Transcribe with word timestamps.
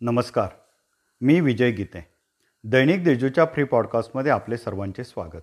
नमस्कार. 0.00 0.48
मी 1.20 1.40
विजय 1.40 1.70
गीते. 1.70 2.06
दैनिक 2.64 3.04
देजूच्या 3.04 3.44
फ्री 3.44 3.64
पॉडकास्टमध्ये 3.64 4.32
आपले 4.32 4.56
सर्वांचे 4.56 5.04
स्वागत. 5.04 5.42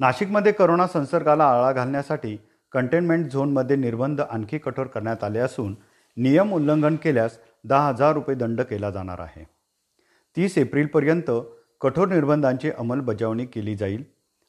नाशिकमध्ये 0.00 0.52
करोना 0.52 0.86
संसर्गाला 0.86 1.44
आळा 1.44 1.72
घालण्यासाठी 1.72 2.38
कंटेनमेंट 2.72 3.30
झोनमध्ये 3.30 3.76
निर्बंध 3.76 4.20
आणखी 4.20 4.58
कठोर 4.58 4.86
करण्यात 4.86 5.24
आले 5.24 5.38
असून 5.38 5.76
नियम 6.16 6.52
उल्लंघन 6.52 6.96
केल्यास 6.96 7.38
दहा 7.64 7.88
हजार 7.88 8.12
रुपये 8.12 8.36
दंड 8.36 8.60
केला 8.60 8.90
जाणार 8.90 9.18
आहे. 9.18 9.44
तीस 10.36 10.58
एप्रिलपर्यंत 10.58 11.30
कठोर 11.80 12.08
निर्बंधांची 12.08 12.70
अंमलबजावणी 12.70 13.46
केली 13.46 13.76
जाईल 13.76 14.04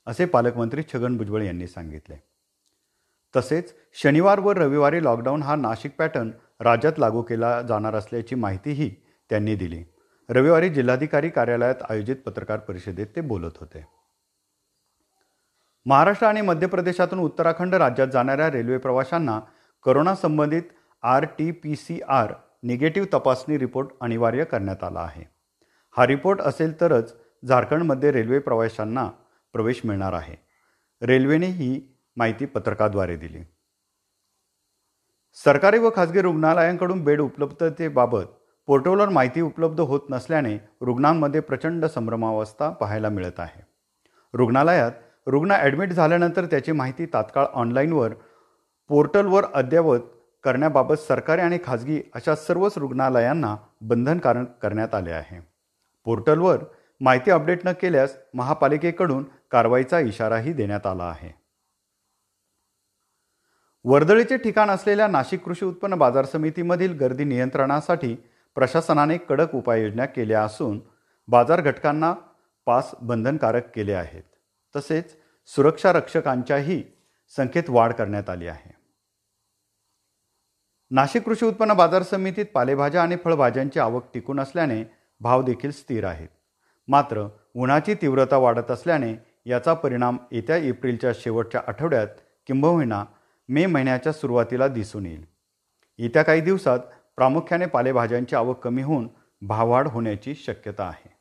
असे 0.05 0.25
पालकमंत्री 0.25 0.83
छगन 0.93 1.17
भुजबळ 1.17 1.41
यांनी 1.41 1.67
सांगितले. 1.67 2.15
तसेच 3.35 3.73
शनिवार 3.93 4.39
व 4.39 4.51
रविवारी 4.51 5.03
लॉकडाऊन 5.03 5.43
हा 5.43 5.55
नाशिक 5.55 5.95
पॅटर्न 5.97 6.31
राज्यात 6.59 6.99
लागू 6.99 7.21
केला 7.21 7.61
जाणार 7.61 7.95
असल्याची 7.95 8.35
माहितीही 8.35 8.95
त्यांनी 9.29 9.55
दिली. 9.55 9.83
रविवारी 10.29 10.69
जिल्हाधिकारी 10.69 11.29
कार्यालयात 11.29 11.75
आयोजित 11.89 12.15
पत्रकार 12.15 12.59
परिषदेत 12.59 13.07
ते 13.15 13.21
बोलत 13.21 13.57
होते. 13.59 13.85
महाराष्ट्र 15.85 16.27
आणि 16.27 16.41
मध्य 16.41 16.67
प्रदेशातून 16.67 17.19
उत्तराखंड 17.19 17.75
राज्यात 17.75 18.07
जाणाऱ्या 18.07 18.51
रेल्वे 18.51 18.77
प्रवाशांना 18.77 19.39
करोना 19.83 20.15
संबंधित 20.15 20.63
R 21.03 21.23
T 21.23 21.51
P 21.51 21.75
C 21.75 21.99
R 22.07 22.33
negative 22.63 23.07
तपासणी 23.13 23.57
रिपोर्ट 23.57 23.87
अनिवार्य 24.01 24.43
करण्यात 24.43 24.83
आला 24.83 24.99
आहे. 24.99 25.23
हा 25.97 26.07
रिपोर्ट 26.07 26.41
असेल 26.41 26.81
तरच 26.81 27.15
झारखंडमध्ये 27.47 28.11
रेल्वे 28.11 28.39
प्रवाशांना 28.39 29.09
प्रवेश 29.53 29.81
मिळणार 29.85 30.13
आहे. 30.13 30.35
रेल्वेने 31.01 31.45
ही 31.45 31.97
माहिती 32.15 32.45
पत्रकाद्वारे 32.45 33.15
दिली. 33.15 33.43
सरकारी 35.43 35.77
व 35.79 35.89
खाजगी 35.95 36.21
रुग्णालयांकडून 36.21 37.03
बेड 37.03 37.21
उपलब्धतेबाबत 37.21 38.25
पोर्टलवर 38.67 39.09
माहिती 39.09 39.41
उपलब्ध 39.41 39.79
होत 39.79 40.01
नसल्याने 40.09 40.55
रुग्णांमध्ये 40.81 41.41
प्रचंड 41.41 41.85
संभ्रमावस्था 41.85 42.69
पाहायला 42.69 43.09
मिळत 43.09 43.39
आहे. 43.39 43.61
रुग्णालयात 44.33 44.91
रुग्ण 45.27 45.51
ॲडमिट 45.51 45.93
झाल्यानंतर 45.93 46.45
त्याची 46.45 46.71
माहिती 46.71 47.05
तात्काळ 47.05 47.45
ऑनलाईनवर 47.53 48.13
पोर्टलवर 48.89 49.45
अद्ययावत 49.53 49.99
करण्याबाबत 50.43 50.95
सरकारी 51.07 51.41
आणि 51.41 51.57
खाजगी 51.65 52.01
अशा 52.15 52.35
सर्वच 52.35 52.77
रुग्णालयांना 52.77 53.55
बंधनकारक 53.81 54.57
करण्यात 54.61 54.95
आले 54.95 55.11
आहे. 55.11 55.39
पोर्टलवर 56.05 56.63
माहिती 57.01 57.31
अपडेट 57.31 57.65
न 57.65 57.71
केल्यास 57.71 58.17
महापालिकेकडून 58.33 59.23
कारवाईचा 59.51 59.99
इशाराही 59.99 60.53
देण्यात 60.53 60.85
आला 60.87 61.03
आहे. 61.03 61.44
वर्दळीचे 63.87 64.37
ठिकाण 64.37 64.69
असलेल्या 64.69 65.07
नाशिक 65.07 65.41
कृषी 65.41 65.65
उत्पन्न 65.65 65.95
बाजार 65.95 66.25
समितीमधील 66.25 66.97
गर्दी 66.97 67.23
नियंत्रणासाठी 67.23 68.15
प्रशासनाने 68.55 69.17
कडक 69.17 69.55
उपाययोजना 69.55 70.05
केल्या 70.05 70.43
असून 70.43 70.81
बाजार 71.27 71.61
घटकांना 71.61 72.13
पास 72.65 72.91
बंधनकारक 73.01 73.75
केले 73.75 73.93
आहेत. 73.93 74.23
तसेच 74.75 75.15
सुरक्षा 75.47 75.93
रक्षकांच्याही 75.93 76.83
संख्येत 77.37 77.63
वाढ 77.69 77.93
करण्यात 77.93 78.29
आली 78.29 78.47
आहे. 78.47 78.73
नाशिक 80.91 81.23
कृषी 81.23 81.45
उत्पन्न 81.45 81.73
बाजार 81.73 82.03
समितीत 82.03 82.45
पालेभाज्या 82.53 83.03
आणि 83.03 83.15
फळभाज्यांची 83.23 83.79
आवक 83.79 84.05
टिकून 84.13 84.39
असल्याने 84.39 84.83
भाव 85.19 85.43
देखील 85.43 85.71
स्थिर 85.71 86.05
आहेत. 86.05 86.29
मात्र 86.87 87.27
उन्हाची 87.55 87.93
तीव्रता 87.93 88.37
वाढत 88.37 88.71
असल्याने 88.71 89.13
याचा 89.45 89.73
परिणाम 89.73 90.17
येत्या 90.31 90.55
एप्रिलच्या 90.55 91.11
शेवटच्या 91.15 91.61
आठवड्यात 91.67 92.07
किंबहुना 92.47 93.05
मे 93.47 93.65
महिन्याच्या 93.65 94.13
सुरुवातीला 94.13 94.67
दिसून 94.67 95.05
येईल. 95.05 95.25
येत्या 95.97 96.23
काही 96.23 96.41
दिवसात 96.41 96.79
प्रामुख्याने 97.15 97.65
पालेभाज्यांची 97.65 98.35
आवक 98.35 98.59
कमी 98.59 98.81
होऊन 98.81 99.07
भाववाढ 99.41 99.87
होण्याची 99.87 100.35
शक्यता 100.35 100.83
आहे. 100.83 101.15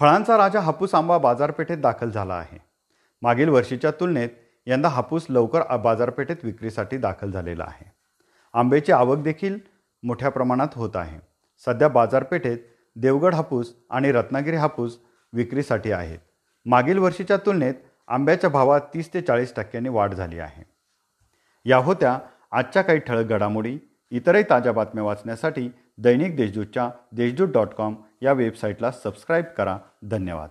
फळांचा 0.00 0.36
राजा 0.36 0.60
हापूस 0.60 0.94
आंबा 0.94 1.18
बाजारपेठेत 1.18 1.78
दाखल 1.78 2.10
झाला 2.10 2.34
आहे. 2.34 2.58
मागील 3.22 3.48
वर्षीच्या 3.48 3.90
तुलनेत 3.90 4.28
यंदा 4.66 4.88
हापूस 4.88 5.26
लवकर 5.28 5.76
बाजारपेठेत 5.76 6.36
विक्रीसाठी 6.42 6.96
दाखल 6.96 7.30
झालेला 7.30 7.64
आहे. 7.64 7.92
आंब्याची 8.52 8.92
आवक 8.92 9.18
देखील 9.18 9.58
मोठ्या 10.02 10.28
प्रमाणात 10.28 10.68
होत 10.74 10.90
आहे. 10.94 11.20
सध्या 11.64 11.88
बाजारपेठेत 11.88 12.58
देवगड 12.96 13.34
हापूस 13.34 13.74
आणि 13.90 14.12
रत्नागिरी 14.12 14.56
हापूस 14.56 14.98
विक्रीसाठी 15.32 15.92
आहेत. 15.92 16.18
मागील 16.66 16.98
वर्षीच्या 16.98 17.36
तुलनेत 17.36 17.74
आंब्याच्या 18.10 18.50
भावात 18.50 18.80
तीस 18.94 19.14
ते 19.14 19.20
चाळीस 19.20 19.54
टक्क्यांनी 19.54 19.88
वाढ 19.88 20.14
झाली 20.14 20.38
आहे. 20.38 20.64
या 21.64 21.76
होत्या 21.76 22.18
आजच्या 22.52 22.82
काही 22.82 22.98
ठळक 22.98 23.26
घडामोडी. 23.26 23.78
इतरही 24.10 24.42
ताज्या 24.50 24.72
बातम्या 24.72 25.04
वाचण्यासाठी 25.04 25.70
दैनिक 25.98 26.36
देशदूतच्या 26.36 26.90
देशदूत 27.12 27.48
डॉट 27.48 27.68
कॉम 27.68 27.94
या 28.22 28.32
वेबसाईटला 28.32 28.90
सबस्क्राईब 28.90 29.44
करा. 29.44 29.78
धन्यवाद. 30.02 30.48